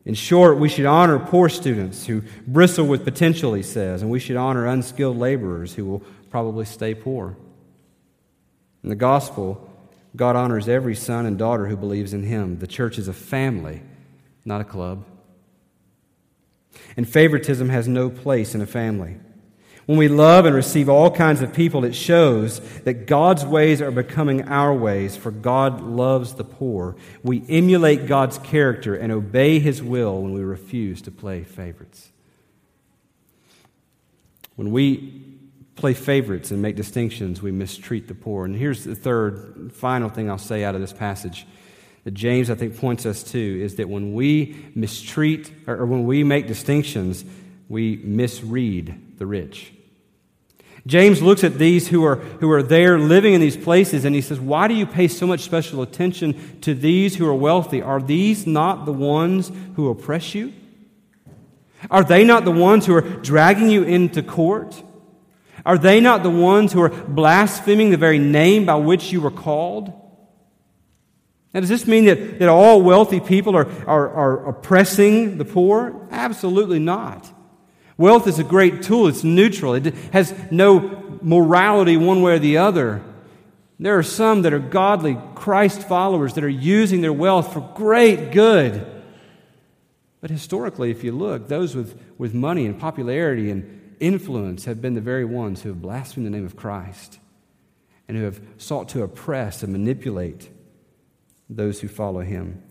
[0.04, 4.18] In short, we should honor poor students who bristle with potential, he says, and we
[4.18, 7.34] should honor unskilled laborers who will probably stay poor.
[8.82, 9.70] In the gospel,
[10.14, 12.58] God honors every son and daughter who believes in him.
[12.58, 13.82] The church is a family,
[14.44, 15.04] not a club.
[16.96, 19.16] And favoritism has no place in a family.
[19.86, 23.90] When we love and receive all kinds of people, it shows that God's ways are
[23.90, 26.94] becoming our ways, for God loves the poor.
[27.24, 32.10] We emulate God's character and obey His will when we refuse to play favorites.
[34.54, 35.24] When we
[35.74, 38.44] play favorites and make distinctions, we mistreat the poor.
[38.44, 41.46] And here's the third, final thing I'll say out of this passage
[42.10, 46.24] that James, I think, points us to is that when we mistreat or when we
[46.24, 47.24] make distinctions,
[47.68, 49.72] we misread the rich.
[50.88, 54.20] James looks at these who are, who are there living in these places and he
[54.20, 57.80] says, Why do you pay so much special attention to these who are wealthy?
[57.80, 60.52] Are these not the ones who oppress you?
[61.92, 64.82] Are they not the ones who are dragging you into court?
[65.64, 69.30] Are they not the ones who are blaspheming the very name by which you were
[69.30, 69.92] called?
[71.52, 76.06] Now, does this mean that, that all wealthy people are, are, are oppressing the poor?
[76.10, 77.30] Absolutely not.
[77.96, 82.56] Wealth is a great tool, it's neutral, it has no morality one way or the
[82.56, 83.02] other.
[83.78, 88.30] There are some that are godly Christ followers that are using their wealth for great
[88.30, 88.86] good.
[90.20, 94.94] But historically, if you look, those with, with money and popularity and influence have been
[94.94, 97.18] the very ones who have blasphemed the name of Christ
[98.06, 100.48] and who have sought to oppress and manipulate
[101.52, 102.62] those who follow him.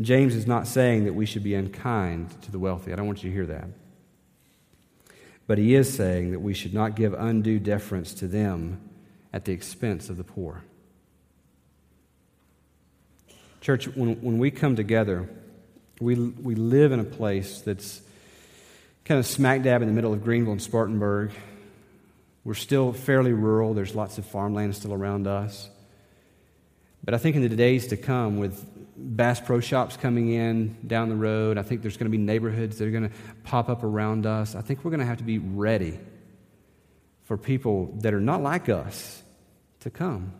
[0.00, 2.92] James is not saying that we should be unkind to the wealthy.
[2.92, 3.68] I don't want you to hear that.
[5.46, 8.80] but he is saying that we should not give undue deference to them
[9.32, 10.64] at the expense of the poor.
[13.60, 15.28] Church, when, when we come together,
[16.00, 18.00] we, we live in a place that's
[19.04, 21.32] kind of smack dab in the middle of Greenville and Spartanburg.
[22.44, 25.68] We're still fairly rural, there's lots of farmland still around us.
[27.04, 28.64] But I think in the days to come, with
[28.96, 32.78] Bass Pro Shops coming in down the road, I think there's going to be neighborhoods
[32.78, 34.54] that are going to pop up around us.
[34.54, 35.98] I think we're going to have to be ready
[37.24, 39.22] for people that are not like us
[39.80, 40.32] to come.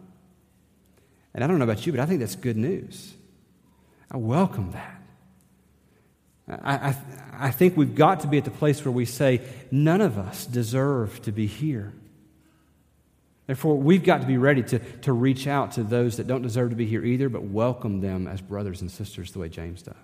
[1.35, 3.15] And I don't know about you, but I think that's good news.
[4.11, 5.02] I welcome that.
[6.49, 6.97] I, I,
[7.39, 9.41] I, think we've got to be at the place where we say,
[9.71, 11.93] none of us deserve to be here.
[13.47, 16.71] Therefore, we've got to be ready to, to reach out to those that don't deserve
[16.71, 19.95] to be here either, but welcome them as brothers and sisters the way James does.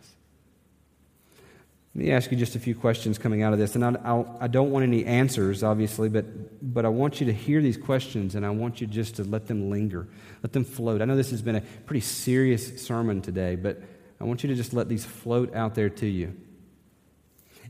[1.95, 3.74] Let me ask you just a few questions coming out of this.
[3.74, 6.26] And I, I do not want any answers, obviously, but,
[6.62, 9.47] but I want you to hear these questions and I want you just to let
[9.49, 10.07] them linger,
[10.43, 11.03] let them float.
[11.03, 13.80] I know this has been a pretty serious sermon today, but
[14.21, 16.37] I want you to just let these float out there to you.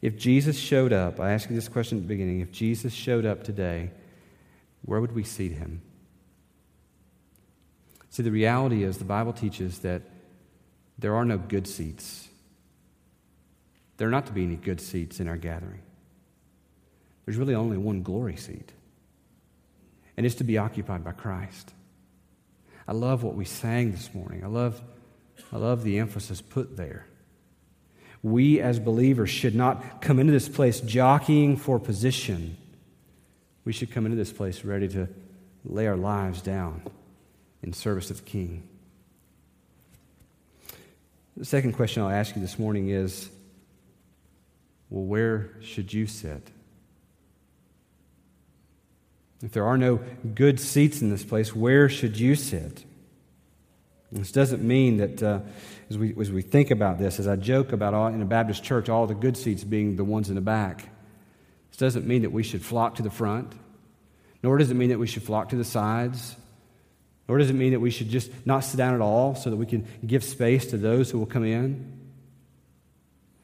[0.01, 3.27] If Jesus showed up, I asked you this question at the beginning if Jesus showed
[3.27, 3.91] up today,
[4.83, 5.83] where would we seat him?
[8.11, 10.03] See, the reality is the Bible teaches that
[10.99, 12.29] there are no good seats
[13.99, 15.83] there are not to be any good seats in our gathering.
[17.25, 18.73] There's really only one glory seat,
[20.17, 21.75] and it's to be occupied by Christ.
[22.87, 24.43] I love what we sang this morning.
[24.43, 24.81] I love,
[25.53, 27.07] I love the emphasis put there.
[28.23, 32.57] We as believers should not come into this place jockeying for position.
[33.65, 35.09] We should come into this place ready to
[35.65, 36.83] lay our lives down
[37.63, 38.63] in service of the King.
[41.37, 43.31] The second question I'll ask you this morning is
[44.91, 46.51] well, where should you sit?
[49.43, 50.01] If there are no
[50.35, 52.85] good seats in this place, where should you sit?
[54.11, 55.41] This doesn't mean that uh,
[55.91, 58.65] as, we, as we think about this, as I joke about all, in a Baptist
[58.65, 60.89] church, all the good seats being the ones in the back,
[61.71, 63.53] this doesn't mean that we should flock to the front,
[64.43, 66.37] nor does it mean that we should flock to the sides,
[67.29, 69.57] nor does it mean that we should just not sit down at all so that
[69.57, 71.93] we can give space to those who will come in.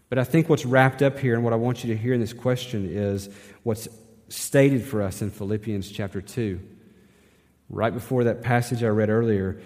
[0.09, 2.21] But I think what's wrapped up here and what I want you to hear in
[2.21, 3.29] this question is
[3.65, 3.89] what's
[4.29, 6.61] stated for us in Philippians chapter 2.
[7.69, 9.61] Right before that passage I read earlier,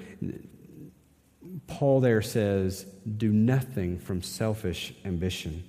[1.69, 2.85] Paul there says,
[3.17, 5.63] Do nothing from selfish ambition,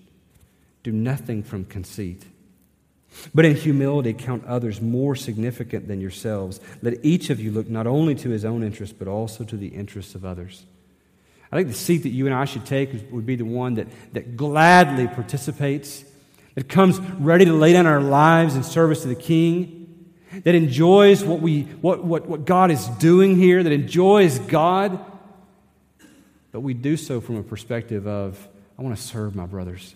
[0.81, 2.25] do nothing from conceit.
[3.33, 6.59] But in humility, count others more significant than yourselves.
[6.81, 9.67] Let each of you look not only to his own interest, but also to the
[9.67, 10.63] interests of others.
[11.51, 13.87] I think the seat that you and I should take would be the one that,
[14.13, 16.03] that gladly participates,
[16.53, 19.79] that comes ready to lay down our lives in service to the King,
[20.43, 25.03] that enjoys what, we, what, what, what God is doing here, that enjoys God.
[26.51, 28.47] But we do so from a perspective of,
[28.77, 29.95] I want to serve my brothers.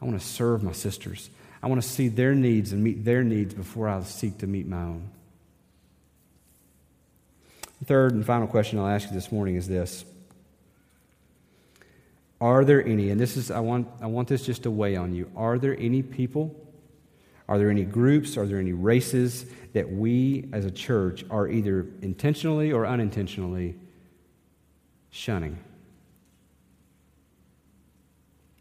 [0.00, 1.30] I want to serve my sisters.
[1.62, 4.66] I want to see their needs and meet their needs before I seek to meet
[4.66, 5.08] my own.
[7.80, 10.04] The third and final question I'll ask you this morning is this
[12.40, 15.14] are there any, and this is, I want, I want this just to weigh on
[15.14, 15.30] you.
[15.34, 16.54] Are there any people,
[17.48, 21.86] are there any groups, are there any races that we as a church are either
[22.02, 23.76] intentionally or unintentionally
[25.10, 25.58] shunning?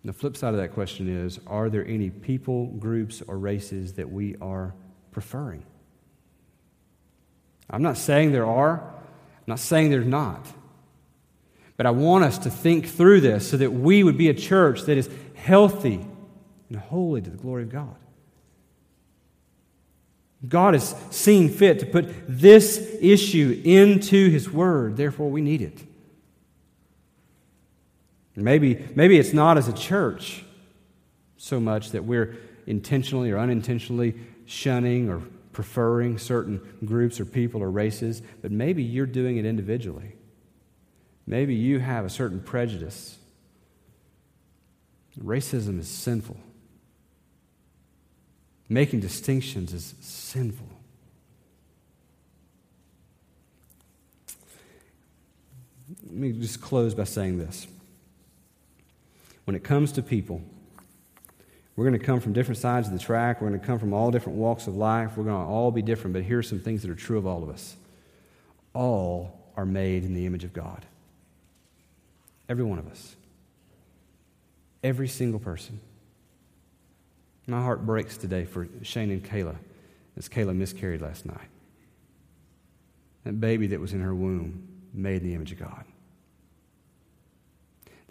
[0.05, 4.11] The flip side of that question is Are there any people, groups, or races that
[4.11, 4.73] we are
[5.11, 5.63] preferring?
[7.69, 10.45] I'm not saying there are, I'm not saying there's not.
[11.75, 14.83] But I want us to think through this so that we would be a church
[14.83, 16.05] that is healthy
[16.69, 17.95] and holy to the glory of God.
[20.47, 25.83] God has seen fit to put this issue into His Word, therefore, we need it.
[28.35, 30.43] Maybe, maybe it's not as a church
[31.37, 34.15] so much that we're intentionally or unintentionally
[34.45, 35.21] shunning or
[35.51, 40.15] preferring certain groups or people or races, but maybe you're doing it individually.
[41.27, 43.17] Maybe you have a certain prejudice.
[45.21, 46.37] Racism is sinful.
[48.67, 50.67] Making distinctions is sinful.
[56.03, 57.67] Let me just close by saying this.
[59.45, 60.41] When it comes to people,
[61.75, 63.41] we're going to come from different sides of the track.
[63.41, 65.17] We're going to come from all different walks of life.
[65.17, 67.25] We're going to all be different, but here are some things that are true of
[67.25, 67.75] all of us.
[68.73, 70.85] All are made in the image of God.
[72.47, 73.15] Every one of us.
[74.83, 75.79] Every single person.
[77.47, 79.55] My heart breaks today for Shane and Kayla
[80.15, 81.49] as Kayla miscarried last night.
[83.23, 85.85] That baby that was in her womb made in the image of God.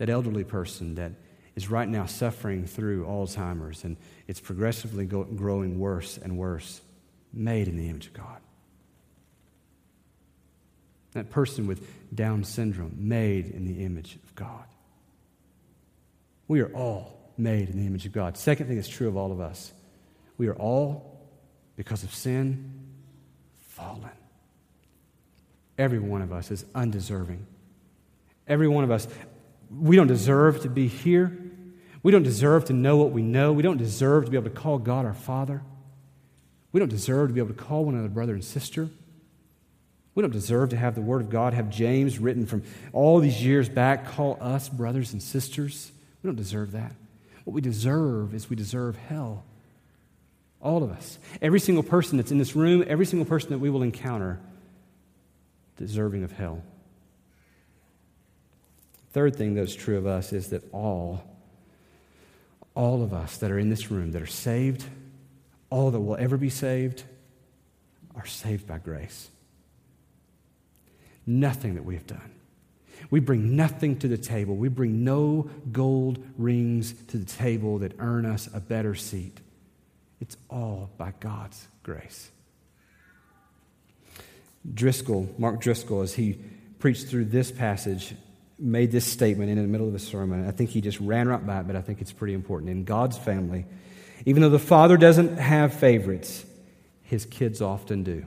[0.02, 1.12] That elderly person that
[1.54, 3.96] is right now suffering through Alzheimer's and
[4.26, 6.80] it's progressively go- growing worse and worse,
[7.32, 8.40] made in the image of God.
[11.12, 14.64] That person with Down syndrome, made in the image of God.
[16.48, 18.36] We are all made in the image of God.
[18.36, 19.72] Second thing that's true of all of us
[20.36, 21.28] we are all,
[21.76, 22.72] because of sin,
[23.68, 24.10] fallen.
[25.78, 27.46] Every one of us is undeserving.
[28.48, 29.06] Every one of us,
[29.78, 31.38] we don't deserve to be here.
[32.02, 33.52] We don't deserve to know what we know.
[33.52, 35.62] We don't deserve to be able to call God our Father.
[36.72, 38.88] We don't deserve to be able to call one another brother and sister.
[40.14, 43.42] We don't deserve to have the Word of God, have James written from all these
[43.42, 45.90] years back, call us brothers and sisters.
[46.22, 46.92] We don't deserve that.
[47.44, 49.44] What we deserve is we deserve hell.
[50.60, 51.18] All of us.
[51.40, 54.38] Every single person that's in this room, every single person that we will encounter,
[55.76, 56.62] deserving of hell.
[59.12, 61.22] Third thing that's true of us is that all,
[62.74, 64.84] all of us that are in this room that are saved,
[65.68, 67.04] all that will ever be saved,
[68.14, 69.28] are saved by grace.
[71.26, 72.30] Nothing that we have done.
[73.10, 74.56] We bring nothing to the table.
[74.56, 79.40] We bring no gold rings to the table that earn us a better seat.
[80.20, 82.30] It's all by God's grace.
[84.72, 86.38] Driscoll, Mark Driscoll, as he
[86.78, 88.14] preached through this passage,
[88.62, 90.46] made this statement in the middle of a sermon.
[90.46, 92.70] I think he just ran right by it, but I think it's pretty important.
[92.70, 93.66] In God's family,
[94.24, 96.44] even though the father doesn't have favorites,
[97.02, 98.24] his kids often do.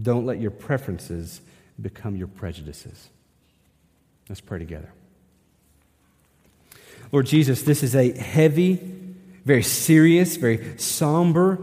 [0.00, 1.40] Don't let your preferences
[1.80, 3.08] become your prejudices.
[4.28, 4.92] Let's pray together.
[7.10, 8.78] Lord Jesus, this is a heavy,
[9.44, 11.58] very serious, very somber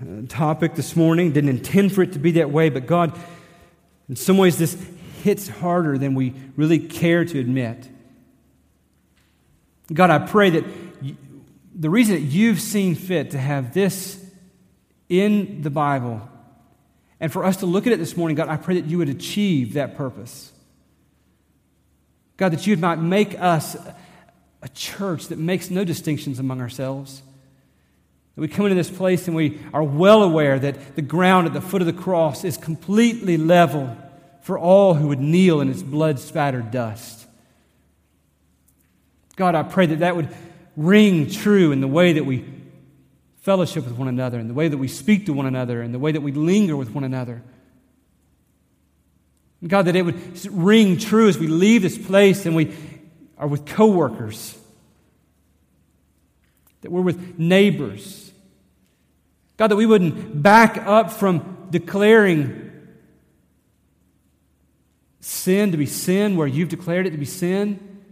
[0.00, 1.32] uh, topic this morning.
[1.32, 3.18] Didn't intend for it to be that way, but God,
[4.08, 4.76] in some ways, this
[5.24, 7.88] hits harder than we really care to admit.
[9.90, 10.64] God, I pray that
[11.00, 11.16] you,
[11.74, 14.22] the reason that you've seen fit to have this
[15.08, 16.28] in the Bible
[17.20, 19.08] and for us to look at it this morning, God, I pray that you would
[19.08, 20.52] achieve that purpose.
[22.36, 23.76] God, that you would might make us
[24.60, 27.22] a church that makes no distinctions among ourselves.
[28.34, 31.54] That we come into this place and we are well aware that the ground at
[31.54, 33.96] the foot of the cross is completely level
[34.44, 37.26] for all who would kneel in its blood spattered dust.
[39.36, 40.28] God, I pray that that would
[40.76, 42.44] ring true in the way that we
[43.40, 45.98] fellowship with one another, and the way that we speak to one another, and the
[45.98, 47.42] way that we linger with one another.
[49.66, 52.76] God, that it would ring true as we leave this place and we
[53.38, 54.58] are with coworkers,
[56.82, 58.30] that we're with neighbors.
[59.56, 62.63] God, that we wouldn't back up from declaring
[65.24, 68.02] sin to be sin where you've declared it to be sin.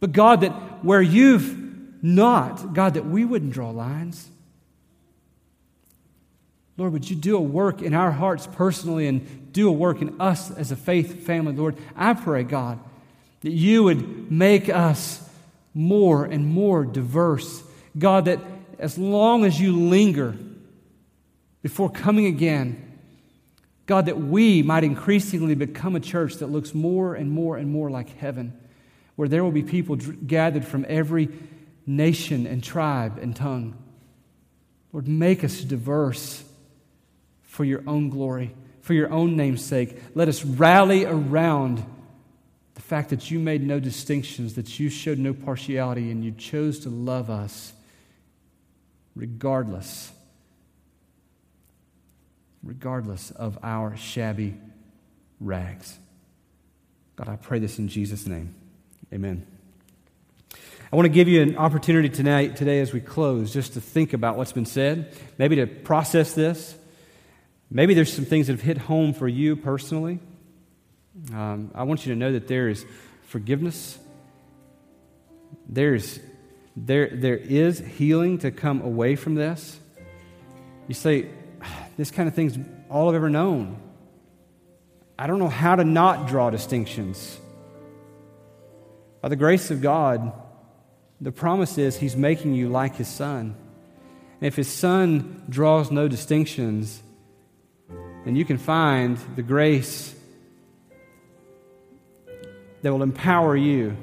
[0.00, 0.52] But God, that
[0.82, 4.26] where you've not, God, that we wouldn't draw lines.
[6.78, 10.18] Lord, would you do a work in our hearts personally and do a work in
[10.18, 11.76] us as a faith family, Lord?
[11.94, 12.78] I pray, God,
[13.42, 15.28] that you would make us
[15.74, 17.62] more and more diverse.
[17.98, 18.40] God, that
[18.78, 20.34] as long as you linger
[21.60, 22.89] before coming again,
[23.90, 27.90] God, that we might increasingly become a church that looks more and more and more
[27.90, 28.56] like heaven,
[29.16, 31.28] where there will be people gathered from every
[31.88, 33.76] nation and tribe and tongue.
[34.92, 36.44] Lord, make us diverse
[37.42, 40.00] for your own glory, for your own name's sake.
[40.14, 41.84] Let us rally around
[42.74, 46.78] the fact that you made no distinctions, that you showed no partiality, and you chose
[46.80, 47.72] to love us
[49.16, 50.12] regardless,
[52.62, 54.54] regardless of our shabby
[55.40, 55.98] rags.
[57.16, 58.54] God, I pray this in Jesus' name.
[59.12, 59.46] Amen.
[60.92, 64.12] I want to give you an opportunity tonight, today as we close, just to think
[64.12, 66.76] about what's been said, maybe to process this.
[67.70, 70.18] Maybe there's some things that have hit home for you personally.
[71.32, 72.84] Um, I want you to know that there is
[73.26, 73.98] forgiveness.
[75.68, 76.18] There's,
[76.74, 79.78] there, there is healing to come away from this.
[80.88, 81.28] You say,
[82.00, 83.76] this kind of thing's all I've ever known.
[85.18, 87.38] I don't know how to not draw distinctions.
[89.20, 90.32] By the grace of God,
[91.20, 93.54] the promise is He's making you like His Son.
[94.40, 97.02] And if His Son draws no distinctions,
[98.24, 100.14] then you can find the grace
[102.80, 103.94] that will empower you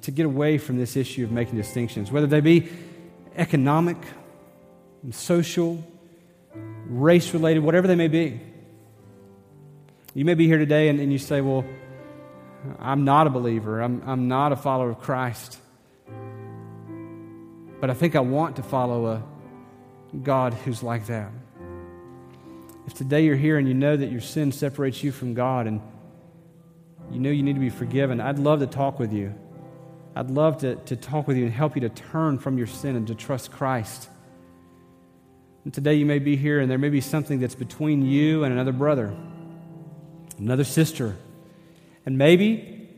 [0.00, 2.68] to get away from this issue of making distinctions, whether they be
[3.36, 3.98] economic,
[5.10, 5.84] social,
[6.86, 8.40] race related, whatever they may be.
[10.14, 11.64] You may be here today and, and you say, Well,
[12.78, 15.58] I'm not a believer, I'm, I'm not a follower of Christ.
[17.80, 19.22] But I think I want to follow a
[20.22, 21.30] God who's like that.
[22.86, 25.80] If today you're here and you know that your sin separates you from God and
[27.10, 29.34] you know you need to be forgiven, I'd love to talk with you.
[30.14, 32.96] I'd love to, to talk with you and help you to turn from your sin
[32.96, 34.08] and to trust Christ.
[35.66, 38.52] And today you may be here and there may be something that's between you and
[38.52, 39.12] another brother,
[40.38, 41.16] another sister.
[42.06, 42.88] And maybe,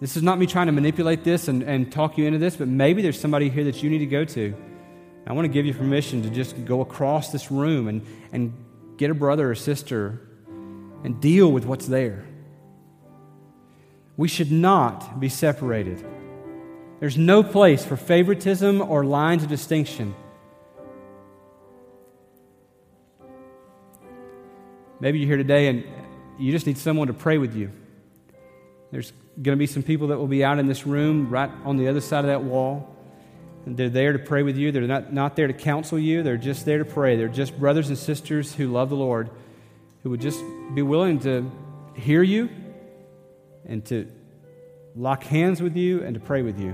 [0.00, 2.66] this is not me trying to manipulate this and, and talk you into this, but
[2.66, 4.56] maybe there's somebody here that you need to go to.
[5.24, 8.52] I want to give you permission to just go across this room and, and
[8.96, 10.20] get a brother or sister
[11.04, 12.24] and deal with what's there.
[14.16, 16.04] We should not be separated.
[16.98, 20.16] There's no place for favoritism or lines of distinction.
[25.04, 25.84] Maybe you're here today and
[26.38, 27.70] you just need someone to pray with you.
[28.90, 31.76] There's going to be some people that will be out in this room right on
[31.76, 32.96] the other side of that wall.
[33.66, 34.72] And They're there to pray with you.
[34.72, 36.22] They're not, not there to counsel you.
[36.22, 37.16] They're just there to pray.
[37.16, 39.28] They're just brothers and sisters who love the Lord,
[40.02, 40.42] who would just
[40.72, 41.52] be willing to
[41.94, 42.48] hear you
[43.66, 44.10] and to
[44.96, 46.70] lock hands with you and to pray with you.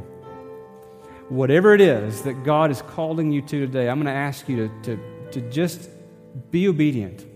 [1.31, 4.69] Whatever it is that God is calling you to today, I'm going to ask you
[4.69, 5.91] to, to, to just
[6.53, 7.27] be obedient.